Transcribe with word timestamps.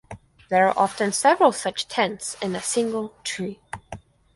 There 0.49 0.67
are 0.67 0.73
often 0.79 1.11
several 1.11 1.51
such 1.51 1.87
tents 1.87 2.35
in 2.41 2.55
a 2.55 2.61
single 2.63 3.09
tree. 3.23 3.59